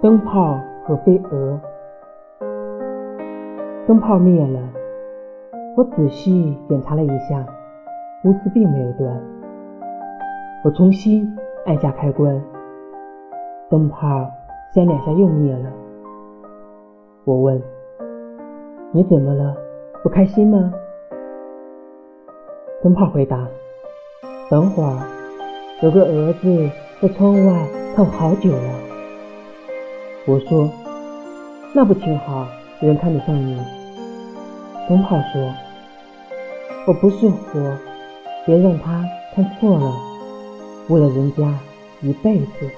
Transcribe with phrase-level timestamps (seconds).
[0.00, 1.60] 灯泡和飞蛾。
[3.86, 4.60] 灯泡灭了，
[5.76, 7.44] 我仔细检查了一下，
[8.22, 9.20] 钨丝并没有断。
[10.64, 11.28] 我重新
[11.66, 12.40] 按下开关，
[13.68, 14.30] 灯泡
[14.72, 15.70] 三两下又灭了。
[17.24, 17.60] 我问
[18.92, 19.56] ：“你怎么了？
[20.02, 20.72] 不开心吗？”
[22.82, 23.46] 灯泡回答
[24.50, 24.98] ：“等会儿，
[25.82, 26.68] 有个蛾子
[27.00, 28.81] 在窗外看我好久了。”
[30.24, 30.70] 我说
[31.74, 32.46] ：“那不挺好，
[32.80, 33.60] 有人看得上你。”
[34.88, 35.52] 灯泡说
[36.86, 37.76] ：“我不是火，
[38.46, 39.92] 别让他看错了，
[40.88, 41.42] 为了人家
[42.02, 42.70] 一辈子。”